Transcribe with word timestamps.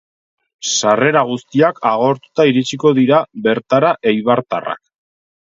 Sarrera 0.77 1.21
guztiak 1.31 1.77
agortuta 1.89 2.47
iritsiko 2.53 2.93
dira 3.01 3.21
bertara 3.49 3.93
eibartarrak. 4.15 4.83